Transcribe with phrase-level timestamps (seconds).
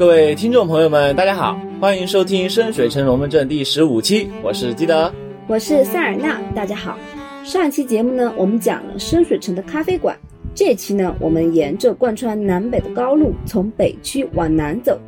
[0.00, 5.12] 各位听众朋友们，大家好，欢迎收听深水城龙门阵第十五期，我是基德，
[5.46, 6.98] 我是塞尔纳，大家好。
[7.44, 10.18] 上一期节目呢，我们讲了深水城的咖啡馆，
[10.54, 14.98] 这期呢，我们沿着贯穿南北的高路，从北区往南走。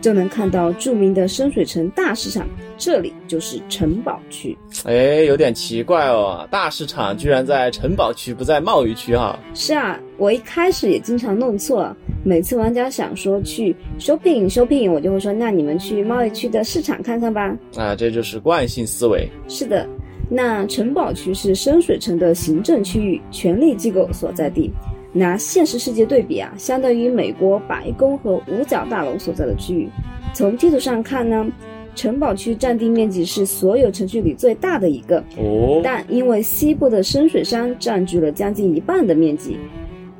[0.00, 2.44] 就能看到著名的深水城大市场，
[2.76, 4.58] 这里就是城堡区。
[4.82, 9.38] 哎，有点奇怪哦，大市场居然在城堡区，不在贸易区哈？
[9.54, 17.56] 是啊，我一开始也经常弄错，每次玩家想说去 shopping shopping，我就会说那你们去贸易区的市场看看吧。
[17.76, 19.28] 啊，这就是惯性思维。
[19.48, 19.88] 是的，
[20.28, 24.70] 那城堡区是深水城的行政区域，权力机构所在地。
[25.12, 29.88] 拿现实世界对比啊，相当于美国白宫和五角大楼所在的区域。
[30.32, 31.46] 从地图上看呢，
[31.94, 35.18] 城堡区占地面积是所有城区里最大的一个。
[35.36, 35.82] 哦。
[35.84, 39.58] 但因为西部的深水山占据了将近一半的面积，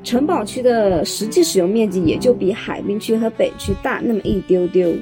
[0.03, 4.93] 城堡区的实际使用面积也就比海滨区和北区大那么一丢丢。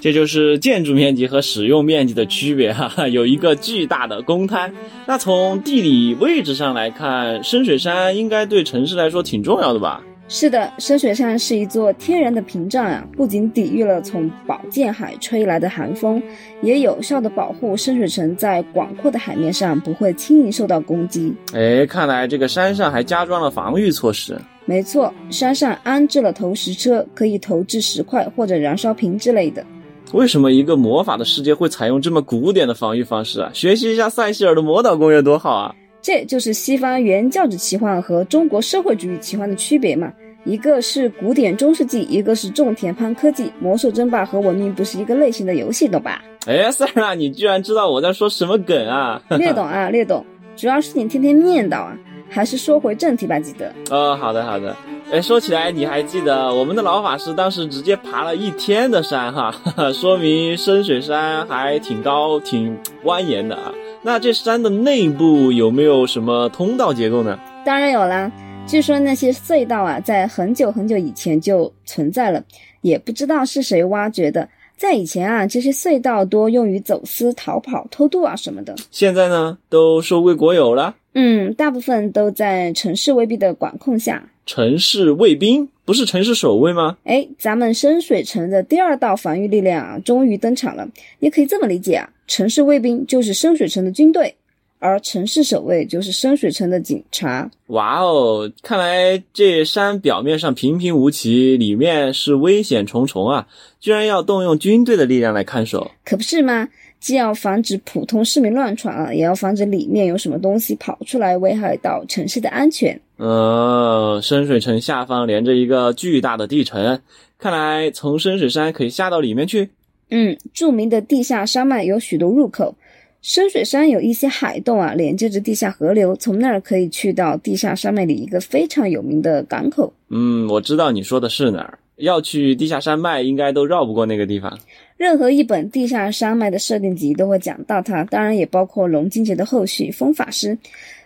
[0.00, 4.74] 这就是建筑面积和使用面积的区别哈，有一个巨大的公摊。
[5.06, 10.02] 那从地理位置上来看，深水山应该对城市来说挺重要的吧？
[10.26, 16.20] 是的，深水山是一座天然的屏障啊，不仅抵御了从宝剑海吹来的寒风，
[16.62, 21.32] 也有效的保护深水城在广阔的海面上不会轻易受到攻击。
[21.52, 24.36] 哎，看来这个山上还加装了防御措施。
[24.64, 29.64] 没错，山上安置了投石车，可以投掷石块或者燃烧瓶之类的。
[30.12, 33.50] 为什么一个魔法的世界会采用这么古典的防御方式啊？
[33.52, 35.74] 学习一下塞西尔的魔导公园多好啊！
[36.04, 40.12] 这就是西方原教旨奇幻和中国社会主义奇幻的区别嘛。
[40.44, 43.50] 一个是古典中世纪，一个是种田攀科技。
[43.58, 46.22] 魔兽争霸和文明不是一个类型的游戏，懂吧？
[46.46, 49.22] 哎，塞尔，你居然知道我在说什么梗啊？
[49.38, 50.22] 略懂啊，略懂。
[50.54, 51.96] 主要是你天天念叨啊。
[52.28, 53.72] 还是说回正题吧，记得。
[53.90, 54.76] 哦，好的，好的。
[55.12, 59.54] 哎，说起来，你还记得我们的老法师当时直接爬了一天的山哈，
[59.94, 63.72] 说明深水山还挺高、挺蜿蜒的啊。
[64.02, 67.38] 那这山的内部有没有什么通道结构呢？
[67.64, 68.30] 当然有啦。
[68.66, 72.42] 据说那些隧道啊，在很久很久以前就存在了，
[72.80, 74.48] 也不知道是谁挖掘的。
[74.76, 78.74] 在以前啊，这些隧道多用于走私、逃跑、偷渡啊什么的。
[78.90, 80.96] 现在呢，都收归国有了。
[81.12, 84.20] 嗯，大部分都在城市卫兵的管控下。
[84.46, 86.96] 城市卫兵不是城市守卫吗？
[87.04, 90.88] 哎，咱们深水城的第二道防御力量啊，终于登场了。
[91.20, 94.34] 也可以这么理解啊，城市卫兵就是深水城的军队。
[94.80, 97.50] 而城市守卫就是深水城的警察。
[97.68, 103.48] 哇哦，看来这山表面上平平无奇，里面是危险重重啊！
[103.80, 106.68] 居然要动用军队的力量来看守，可不是吗？
[107.00, 113.00] 既要防止普通市民乱闯啊，也要防止里面有什么东西跑出来危害到城市的安全。
[113.16, 117.00] 呃，深水城下方连着一个巨大的地城，
[117.38, 119.70] 看来从深水山可以下到里面去。
[120.10, 122.74] 嗯，著名的地下山脉有许多入口。
[123.22, 129.92] 深水山有一些海洞啊，连接着地下河流，从那儿可以去到地下山脉里一个非常有名的港口。
[130.10, 131.78] 嗯，我知道你说的是哪儿。
[131.96, 134.58] 要去地下山脉，应该都绕不过那个地方。
[134.96, 140.58] 任何一本地下山脉的设定集都会讲到它，当然也包括龙金节的后续风法师。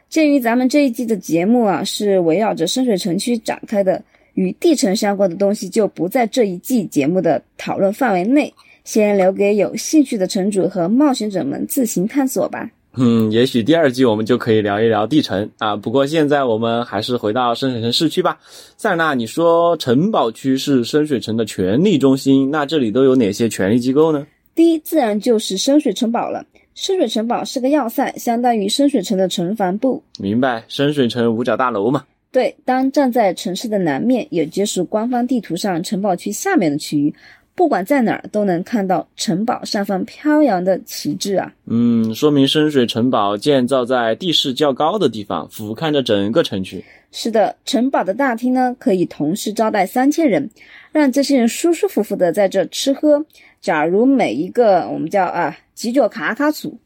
[0.08, 4.02] 鉴于咱们这一季的节目啊是围绕着深水城区展开的，
[4.34, 8.52] 与地城相关的东西就不在这一季节目的讨论范围内。
[8.84, 12.70] 先留给有兴趣的城主和冒险者们自行探索吧。
[12.94, 15.76] 嗯，也许第二季我们就可以聊一聊地城啊。
[15.76, 18.38] 不过现在我们还是回到深水城市区吧。
[18.78, 24.26] 塞尔纳，你说城堡区是深水城的权力中心，那这里都有哪些权力机构呢？
[24.54, 26.42] 第一，自然就是深水城堡了。
[26.80, 30.00] 深水城堡是个要塞，相当于深水城的城防部。
[30.20, 32.04] 明白，深水城五角大楼嘛。
[32.30, 37.12] 对，当站在城市的南面，也就是官方地图上城堡区下面的区域。
[37.58, 41.52] 不管在哪儿都能看到城堡上方飘扬的旗帜啊！
[41.66, 46.84] 嗯，说明深水城堡建造在地势较高的地方，俯瞰着整个城区。
[47.10, 50.48] 是的，城堡的大厅呢，可以同时招待三千人，
[50.92, 53.26] 让这些人舒舒服服的在这吃喝。
[53.60, 56.78] 假如每一个我们叫啊几角卡卡组。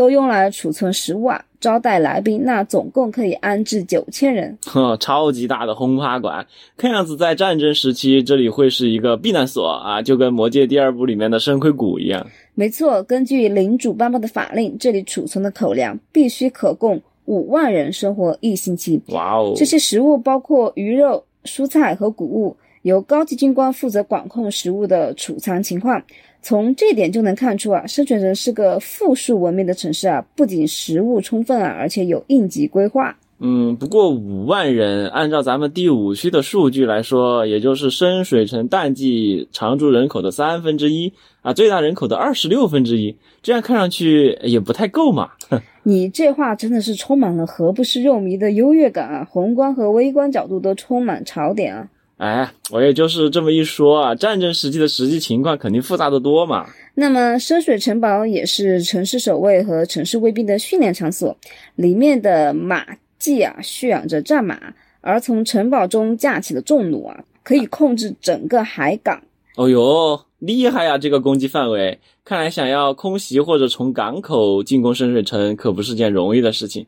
[0.00, 4.56] 都用来储存食物啊，招待来宾，那总共可以安置九千人。
[4.64, 6.46] 呵，超级大的轰趴馆，
[6.78, 12.26] 看样子在战争时期这里会是一个避难所啊，就跟《魔戒》第二部里面的深盔谷一样。
[12.54, 18.98] 没错，根据领主颁布的法令，这里储存的口粮必须可供五万人生活一星期。
[19.08, 19.52] 哇哦！
[19.54, 26.02] 这些食物包括鱼肉、蔬菜和谷物，由高级军官负责管控食物的储藏情况。
[26.42, 33.14] 从这点就能看出啊，深水城是个富庶文明的城市啊，不仅食物充分啊，而且有应急规划。
[33.42, 41.12] 嗯，不过五万人，按照咱们第五区的数据来说，也就是深水城淡季常住人口的三分之一
[41.42, 45.30] 啊，最大人口的二十六分之一，这样看上去也不太够嘛。
[45.84, 49.26] 你这话真的是充满了何不食肉糜的优越感啊！
[49.30, 51.88] 宏观和微观角度都充满槽点啊！
[52.20, 56.66] 哎，我也就是这么一说啊，战争时期的实际情况肯定复杂的多嘛。
[56.94, 61.34] 那么深水城堡也是城市守卫和城市卫兵的训练场所，
[61.76, 62.84] 里面的马
[63.18, 64.60] 厩啊蓄养着战马，
[65.00, 69.22] 而从城堡中架起的重弩啊，可以控制整个海港。
[69.56, 70.98] 哦哟，厉害呀！
[70.98, 76.84] 这个攻击范围，看来想要空袭或者从港口进攻深水城可不是件容易的事情。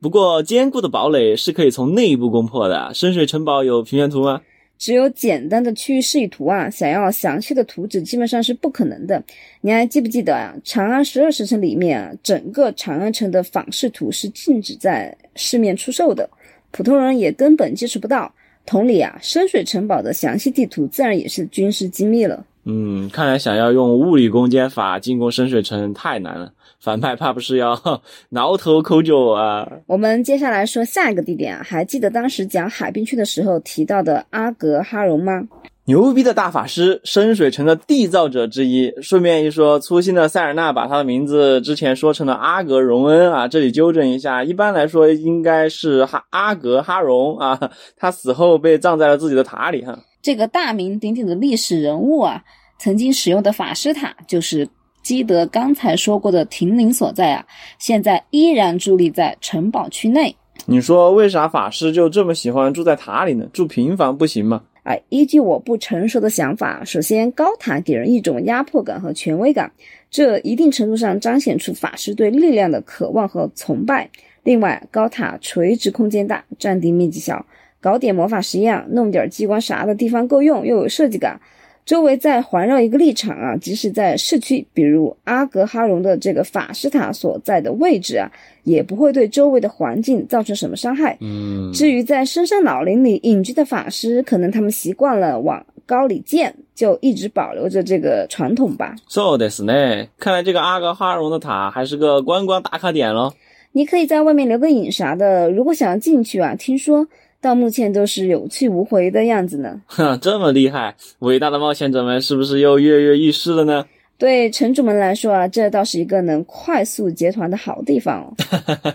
[0.00, 2.94] 不过坚固的堡垒是可以从内部攻破的。
[2.94, 4.42] 深水城堡有平面图吗？
[4.78, 9.22] 只有简单的区域示意图啊，想要详细的图纸基本上是不可能的。
[9.60, 10.54] 你还记不记得啊？
[10.64, 16.28] 长安十二时辰里面啊，整个长安城的仿视图是禁止在市面出售的，
[16.70, 18.32] 普通人也根本接触不到。
[18.64, 22.44] 同理啊，深水城堡的详细地图自然也是军事机密了。
[22.68, 26.52] 嗯，看来想要用物理攻坚法进攻深水城太难了。
[26.80, 27.80] 反派怕不是要
[28.30, 29.66] 挠头抠脚啊？
[29.86, 35.42] 我们接下来说下一个地点啊，还记得当时讲海滨区的时候提到的阿格哈荣吗？
[35.86, 38.92] 牛逼的大法师，深水城的缔造者之一。
[39.00, 47.70] 顺便一说，粗心的塞尔纳把他的名字之前说成了阿格荣恩啊，这里纠正一下，一般来说应该是哈阿格哈荣啊。
[47.96, 49.96] 他死后被葬在了自己的塔里哈。
[50.26, 52.42] 这个大名鼎鼎的历史人物啊，
[52.80, 54.68] 曾经使用的法师塔就是。
[55.04, 57.46] 基德刚才说过的亭林所在啊，
[57.78, 60.34] 现在依然伫立在城堡区内。
[60.64, 63.48] 你说为啥法师就这么喜欢住在塔里呢？
[63.52, 64.64] 住平房不行吗？
[64.82, 69.70] 哎，依据我不成熟的想法，首先高塔给人一种压迫感和权威感，
[70.10, 74.10] 这一定程度上彰显出法师对力量的渴望和崇拜。
[74.42, 77.46] 另外，高塔垂直空间大，占地面积小，
[77.86, 81.40] 搞点魔法实验，弄点机关啥的地方够用，又有设计感。
[81.84, 88.28] 周围再环绕一个立场啊，即使在市区，比如阿格哈荣的这个法师塔所在的位置啊，
[88.64, 91.16] 也不会对周围的环境造成什么伤害。
[91.20, 98.96] 嗯，至于在深山老林里隐居的法师，可能他们习惯了往高里建，就一直保留着这个传统吧。
[99.06, 100.08] So this 呢？
[100.18, 103.32] 看来这个阿格哈荣的塔还是个观光打卡点喽。
[103.70, 107.06] 你可以在外面留个影啥的，如果想要进去啊，听说。
[107.40, 109.80] 到目前都是有去无回的样子呢。
[109.86, 113.84] 哼，这么厉害，伟大的冒险者们是不是又跃跃欲试了呢？
[114.18, 118.32] 对城主们来说啊，这倒是一个能快速结团的好地方哦。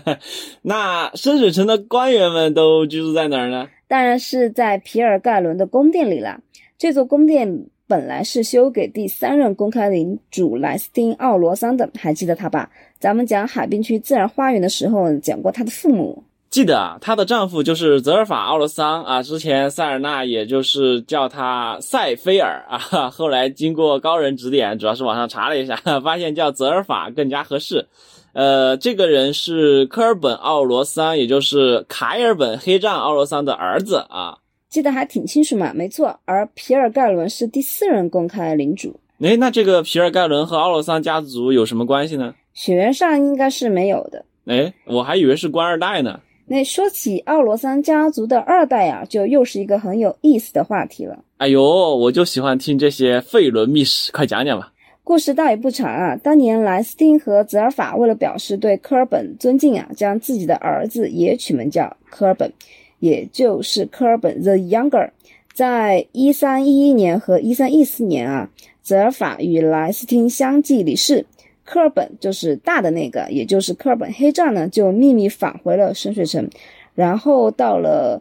[0.62, 3.68] 那深水城的官员们都居住在哪儿呢？
[3.86, 6.40] 当然是在皮尔盖伦的宫殿里啦。
[6.76, 12.68] 这座宫殿本来是修给第三任公开领主莱斯汀·奥罗桑的，还记得他吧？
[12.98, 16.24] 咱们讲海滨区自然花园的时候讲过他的父母。
[16.52, 19.22] 记得啊，她的丈夫就是泽尔法奥罗桑啊。
[19.22, 27.86] 之前塞尔纳也就是叫他塞菲尔啊，后来经过高人指点，主要是网上查了一下，发现叫泽尔法更加合适。
[28.34, 34.36] 呃，这个人是科尔本奥罗桑，也就是凯尔本黑杖奥罗桑的儿子啊。
[34.68, 36.20] 记得还挺清楚嘛，没错。
[36.26, 39.00] 而皮尔盖伦是第四任公开领主。
[39.22, 42.34] 哎，那这个皮尔盖伦和奥罗桑家族有什么关系呢？
[42.52, 44.26] 血缘上应该是没有的。
[44.44, 46.20] 哎，我还以为是官二代呢。
[46.52, 51.18] 那说起奥罗桑家族的二代啊，就又是一个很有意思的话题了。
[51.38, 51.62] 哎呦，
[51.96, 54.70] 我就喜欢听这些费伦秘史，快讲讲吧。
[55.02, 56.14] 故事倒也不长啊。
[56.16, 62.52] 当年莱斯汀和泽尔法为了表示对科尔本尊敬啊，将自己的儿子也取名叫科尔本，
[62.98, 65.08] 也就是科尔本 the younger。
[65.54, 68.50] 在一三一一年和一三一四年啊，
[68.82, 71.24] 泽尔法与莱斯汀相继离世。
[71.64, 76.48] 科尔本就是大的那个，也就是科尔本黑杖呢，就秘密返回了深水城。
[76.94, 78.20] 然后到了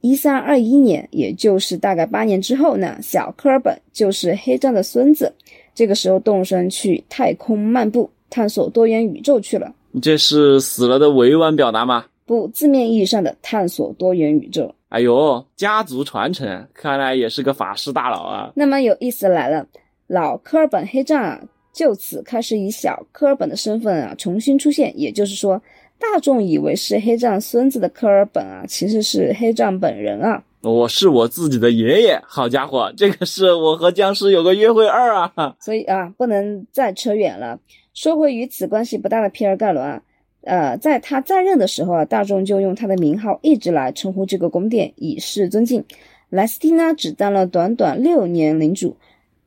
[0.00, 5.32] 一三二一年，也就是大概八年之后呢，小科尔本就是黑杖的孙子，
[5.74, 9.72] 这个时候动身去太空漫步，探索多元宇宙去了。
[9.92, 12.04] 你这是死了的委婉表达吗？
[12.26, 14.74] 不，字面意义上的探索多元宇宙。
[14.90, 18.52] 哎呦，家族传承，看来也是个法师大佬啊。
[18.54, 19.66] 那么有意思来了，
[20.06, 21.40] 老科尔本黑杖啊。
[21.72, 25.60] 就此开始以小科尔本的身份啊重新出现，也就是说，
[25.98, 30.42] 大众以为是黑杖孙子的科尔本啊，其实是黑杖本人啊。
[30.62, 35.56] 我是我自己的爷爷，好家伙，这个是我和僵尸有个约会二啊。
[35.60, 37.58] 所以啊，不能再扯远了。
[37.94, 40.02] 说回与此关系不大的皮尔盖伦啊，
[40.42, 45.84] 呃，在他在任的时候啊，大众就用他的名号一直来称呼这个宫殿，以示尊敬。
[46.28, 48.96] 莱斯汀呢，只当了短短六年领主。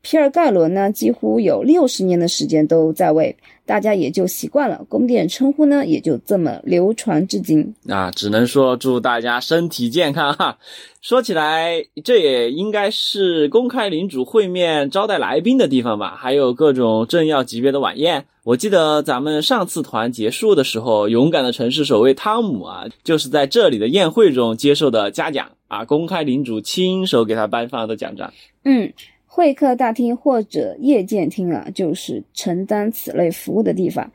[0.03, 3.33] 皮尔盖伦呢，几乎有六十年的时间都在位，
[3.65, 7.73] 大家也就习惯了，宫殿称呼呢也就这么流传至今。
[7.87, 10.57] 啊，只能说祝大家身体健康哈。
[11.01, 16.17] 说起来，这也应该是公开领主会面招待来宾的地方吧？
[16.19, 18.25] 还有各种政要级别的晚宴。
[18.43, 28.33] 我记得咱们上次团结束的时候，勇敢的城市守卫汤姆啊，就是在这里的宴会中接受的嘉奖啊，公开领主亲手给他颁发的奖章。
[28.65, 28.91] 嗯。
[29.35, 34.11] 会客大厅或者夜见厅啊，就是承担此类服务的地方。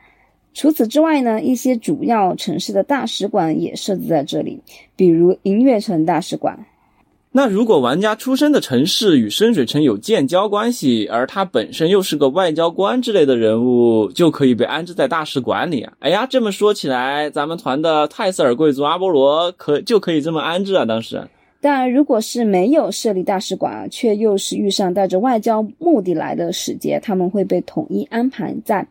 [0.53, 4.61] 除此之外呢，一些主要城市的大使馆也设置在这里，
[4.95, 6.57] 比如银月城大使馆。
[7.33, 15.91] 那如果玩家出生的城市与深水城有建交关系，而他本身又是个外交官之类的人物，就可以被安置在大使馆里啊。
[15.99, 20.85] 哎呀，这么说起来，咱们团的泰瑟尔贵族阿波罗可就可以这么安置啊？
[20.85, 21.27] 当时。
[21.61, 28.87] 但如果是没有设立大使馆，却又是遇上带着外交目的来的使节，他们会被统一安排在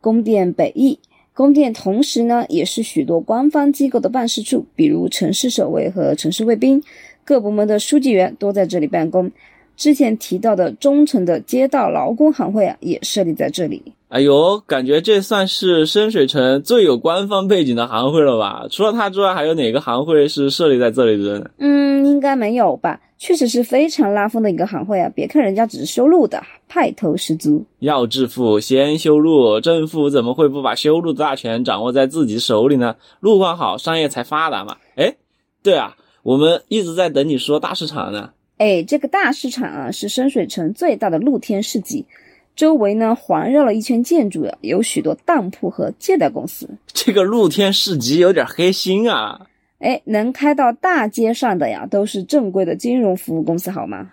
[0.00, 0.98] 宫殿北翼。
[1.34, 6.82] 宫殿同时呢，也是许多官方机构的办事处，比如城市守卫和城市卫兵，
[7.24, 9.30] 各部门的书记员都在这里办公。
[9.78, 13.80] 之前提到的忠诚的街道劳工行会啊，也设立在这里。
[14.08, 18.66] 哎呦，感觉这算是深水城最有官方背景的行会了吧？
[18.70, 21.50] 除了它之外，还有哪个行会是设立在这里的呢？
[21.58, 23.00] 嗯，应该没有吧？
[23.18, 25.10] 确实是非常拉风的一个行会啊！
[25.14, 27.64] 别看人家只是修路的，派头十足。
[27.80, 29.60] 要致富，先修路。
[29.60, 32.96] 政府怎么会不把修路的大权掌握在自己手里呢？
[33.20, 34.76] 路况好，商业才发达嘛。
[34.96, 35.14] 哎，
[35.62, 38.30] 对啊，我们一直在等你说大市场呢。
[38.58, 42.04] 哎，这个大市场啊，是深水城最大的露天市集。
[42.56, 46.68] 周围呢环绕了一圈建筑，有许多当铺和借贷公司。
[46.88, 49.46] 这个露天市集有点黑心啊！
[49.78, 54.10] 哎，能开到大街上的呀，都是正规的金融服务公司，好吗？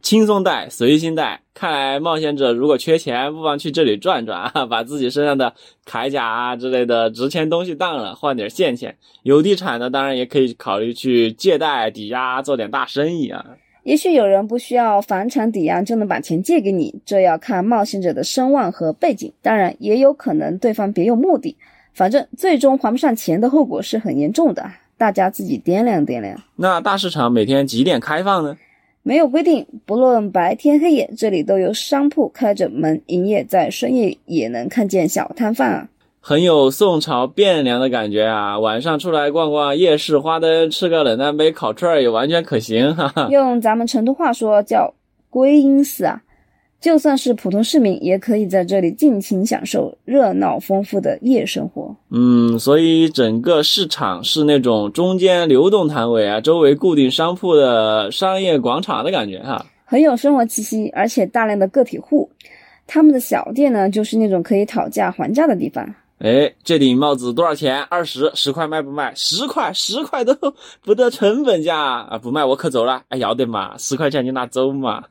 [0.00, 1.42] 轻松贷，随心贷。
[1.52, 5.52] 看来冒险者如果缺钱，不妨去这里转转啊，把自己身上的
[5.86, 8.96] 铠甲啊之类的值钱东西当了，换点现钱。
[9.24, 13.44] 有地产的，当然也可以考虑去借贷抵押，做点大生意啊。
[13.84, 19.30] 也许有人不需要房产抵押就能把钱借给你，这要看冒险者的声望和背景。
[19.42, 21.56] 当然，也有可能对方别有目的。
[21.92, 26.36] 反正最终还不上钱的后果是很严重的，大家自己掂量掂量。
[26.56, 28.56] 那大市场每天几点开放呢？
[29.02, 35.88] 没有规定，不论白天黑夜，这里都有商铺开着门营业，在深夜也能看见小摊贩啊。
[36.26, 38.58] 很有宋朝汴梁的感觉啊！
[38.58, 42.96] 晚上出来逛逛夜市，花灯，吃个冷淡杯烤串儿也完全可行。
[42.96, 44.94] 哈哈，用咱们成都话说叫
[45.28, 46.22] “归因寺”啊！
[46.80, 51.94] 就算是普通市民，也可以在这里尽情享受热闹丰富的夜生活。
[52.10, 62.30] 嗯，所以整个市场是那种中间流动摊位啊，周围固定商铺的商业广场的感觉哈，很有生活气息，而且大量的个体户，
[62.86, 65.86] 他们的小店呢，就是那种可以讨价还价的地方。
[66.24, 67.82] 哎，这顶帽子多少钱？
[67.82, 69.12] 二十，十块卖不卖？
[69.14, 70.34] 十块，十块都
[70.82, 72.16] 不得成本价啊！
[72.16, 73.02] 不卖我可走了。
[73.10, 75.04] 哎，要得嘛，十块钱就拿走嘛。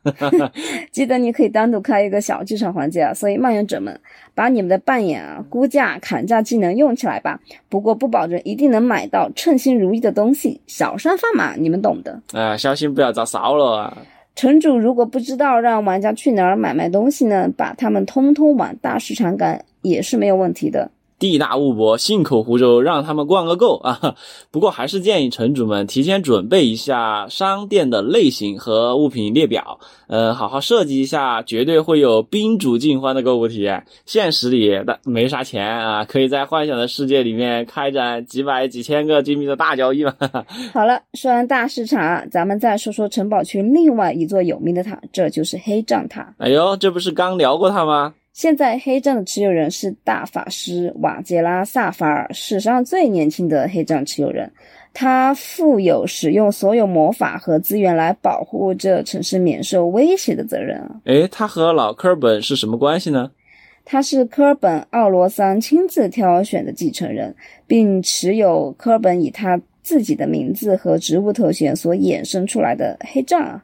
[0.91, 3.95] 记得你可以单独开一个小剧场环节啊，所以扮演者们
[4.33, 7.39] 把你们的扮演啊、估价、砍价技能用起来吧。
[7.69, 12.19] 不过不保证一定能买到称心如意的东西，小商贩嘛，你们懂的。
[12.33, 13.97] 哎，小心不要遭烧了啊！
[14.33, 20.89] 城主如果不知道让玩家去哪儿买卖东西呢，把他们通通往大市场赶也是没有问题的。
[21.23, 24.15] 地大物博，信口胡诌，让他们逛个够啊！
[24.51, 33.85] 不过还是建议城主们提前准备一下商店的类型和物品列表，呃，好好设计一下，绝对会有宾主尽欢的购物体验。
[34.05, 40.13] 现实里的没啥钱啊，可以在幻想的世界里面开展几百几千个金币的大交易嘛。
[40.73, 46.35] 好了，说完大市场，咱们再说说城堡区另外一座有名的塔，这就是黑杖塔。
[46.37, 48.13] 哎呦，这不是刚聊过它吗？
[48.33, 54.51] 现在黑杖的持有人是大法师瓦杰拉萨法尔，史上最年轻的黑杖持有人。
[54.91, 61.01] 他负有使用所有魔法和资源来保护这城市免受威胁的责任啊！
[61.05, 63.29] 诶，他和老科尔本是什么关系呢？
[63.85, 67.35] 他是科尔本奥罗桑亲自挑选的继承人，
[67.67, 73.63] 并持有科尔本以他自己的名字和职务头衔所衍生出来的黑杖啊。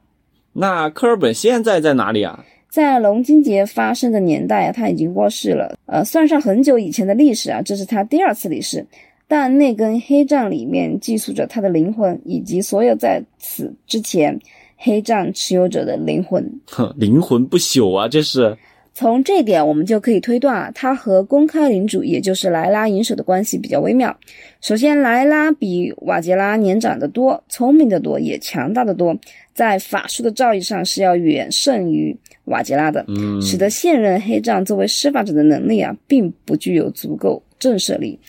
[0.53, 2.45] 那科尔本现在在哪里啊？
[2.69, 5.75] 在龙金节发生的年代啊，他已经过世了。
[5.87, 8.85] 呃，算上很久以前的历史啊，这是他第二次离世。
[9.27, 14.39] 但那根黑杖里面寄宿着他的灵魂，以及所有在此之前
[14.77, 16.43] 黑杖持有者的灵魂。
[16.67, 18.57] 哼，灵魂不朽啊，这是。
[18.99, 24.13] 从这点，我们就可以推断啊，他和公开领主，也就是莱拉银手的关系比较微妙。
[24.59, 29.17] 首先，莱拉比瓦杰拉年长得多，聪明的多，也强大的多，
[29.53, 32.13] 在法术的造诣上是要远胜于
[32.43, 38.19] 瓦杰拉的，嗯，使得现任黑杖作为施法者的能力啊，并不具有足够震慑力。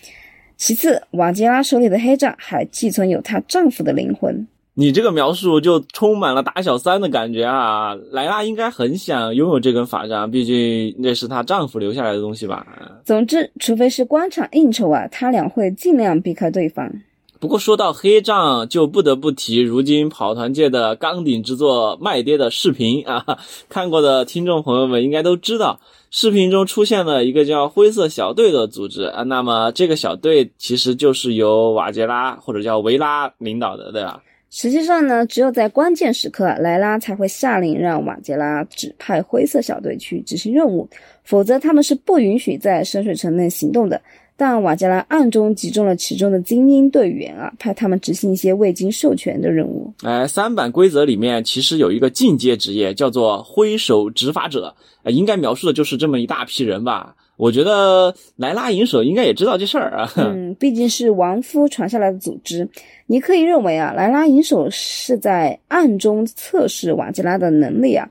[0.57, 4.47] 其次，瓦杰拉手里的黑杖还寄存有她丈夫的灵魂。
[4.81, 7.95] 你这个描述就充满了打小三的感觉啊！
[8.13, 12.67] 莱拉应该很想拥有这根法杖，毕竟那是她丈夫留下来的东西吧？
[13.05, 16.91] 总之，除非是官场应酬啊，他俩会尽量避开对方。
[17.39, 23.39] 不过说到黑杖，就不得不提如今跑团界的钢鼎之作卖爹的视频啊！
[23.69, 25.79] 看过的听众朋友们应该都知道，
[26.11, 29.25] 视频中出现了一个叫灰色小队的组织啊。
[29.25, 34.23] 那么这个小队其实就是由瓦杰拉或者叫维拉领导的，对吧？
[34.51, 40.89] 实际上呢，只有在关键时刻，莱拉才会下令让瓦杰拉指派灰色小队去执行任务，
[41.23, 44.01] 否则他们是不允许在深水城内行动的。
[44.37, 49.93] 但瓦杰拉暗中集中了其中的精英队员啊，派他们执行一些未经授权的任务。
[50.03, 57.15] 哎，三版规则里面其实有一个进阶职业，叫做挥手执法者，呃，应该描述的就是这么一大批人吧。
[57.41, 60.13] 我觉得莱拉银手应该也知道这事儿啊。
[60.17, 62.69] 嗯，毕竟是亡夫传下来的组织，
[63.07, 68.07] 你可以认为啊，莱拉银手是在暗中测试瓦吉拉的能力啊。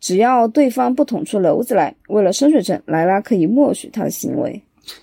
[0.00, 4.60] 只要对方不捅出篓子来，为了深水城，莱拉可以默许他的行为。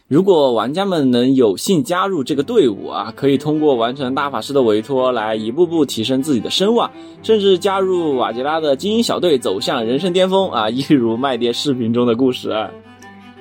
[0.10, 6.92] 如果玩家们能有幸加入这个队伍啊，可以通过完成大法师的委托来一步步提升自己的声望，
[7.24, 10.68] 甚至加入瓦吉拉的精英小队，走向人生巅峰啊！
[10.70, 12.70] 一如麦爹视频中的故事啊。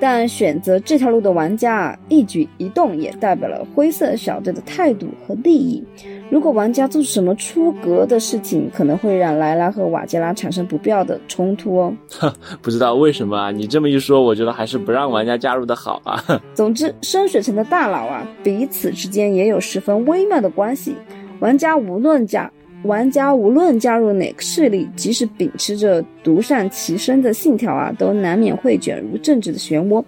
[0.00, 5.84] 但选择这条路的玩家啊，一举一动也代表了灰色小队的态度和利益。
[6.30, 11.94] 如果玩家做出什么出格的事情，可能会让莱拉和瓦杰拉产生不必要的冲突哦。
[12.60, 13.50] 不知道为什么啊？
[13.50, 16.22] 你这么一说，我觉得还是不让玩家加入的好啊。
[16.54, 20.94] 总之，深水城的大佬啊，彼此之间也有十分微妙的关系。
[21.40, 22.50] 玩家无论加
[22.84, 30.02] 玩家无论加入哪个势力，即使秉持着独善其身的信条啊，都难免会卷入政治的漩涡。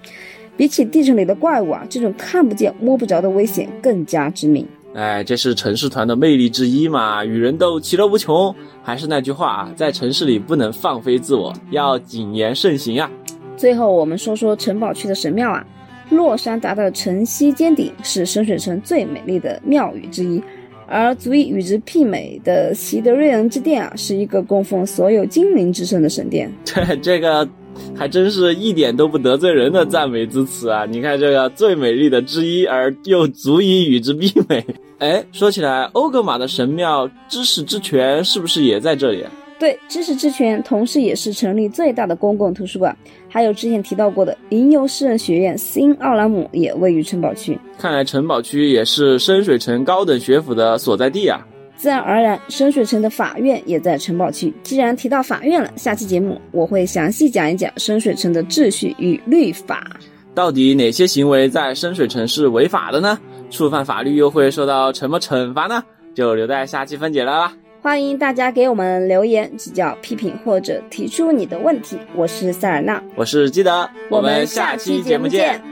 [0.57, 4.67] 比起地城里的怪物啊，这种看不见摸不着的危险更加致命。
[4.95, 8.55] 哎，这是城市团的魅力之一嘛，与人斗其乐无穷。
[8.83, 13.11] 还是那句话啊，在城市里不能放飞自我，要谨言慎行啊。
[13.57, 15.65] 最后，我们说说城堡区的神庙啊，
[16.11, 20.43] 洛山达的城西尖顶是深水城最美丽的庙宇之一。
[20.91, 26.53] 而足以与之媲美的席德瑞恩之殿啊，是一个供奉所有精灵之圣的神殿。
[26.65, 27.49] 这这个
[27.97, 30.85] 还真是一点都不得罪人的赞美之词啊！
[30.85, 34.67] 你看这个最美丽的之一，而又足以与之媲美。
[34.99, 39.25] 哎，说起来，欧格玛的神庙知识之泉是不是也在这里？
[39.61, 42.97] 对，知识之泉同时也是城里最大的公共图书馆，
[43.29, 47.59] 还有之前提到过的吟游诗人学院新奥兰姆也位于城堡区。
[47.79, 51.47] 看来城堡区也是深水城高等学府的所在地啊。
[51.77, 54.51] 自然而然，深水城的法院也在城堡区。
[54.63, 59.87] 既然提到法院了，下期节目我会详细讲一讲深水城的秩序与律法。
[60.35, 63.19] 到底哪些行为在深水城是违法的呢？
[63.51, 65.83] 触犯法律又会受到什么惩罚呢？
[66.15, 67.53] 就留在下期分解了啦。
[67.83, 71.99] 欢迎大家给我们留言、指教、批评或者提出你的问题。
[72.15, 75.70] 我是塞尔纳，我是基德，我们下期节目见。